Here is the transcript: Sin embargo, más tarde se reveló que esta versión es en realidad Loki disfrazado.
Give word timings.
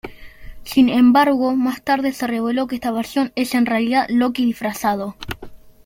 Sin 0.63 0.89
embargo, 0.89 1.55
más 1.55 1.83
tarde 1.83 2.11
se 2.11 2.25
reveló 2.25 2.65
que 2.65 2.73
esta 2.73 2.89
versión 2.91 3.31
es 3.35 3.53
en 3.53 3.67
realidad 3.67 4.07
Loki 4.09 4.43
disfrazado. 4.45 5.15